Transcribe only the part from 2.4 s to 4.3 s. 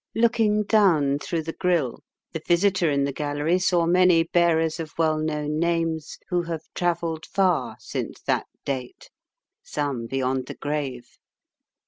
visitor in the gallery saw many